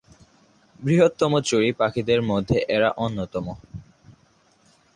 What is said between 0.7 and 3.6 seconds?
বৃহত্তম চড়ুই পাখিদের মধ্যে এরা অন্যতম।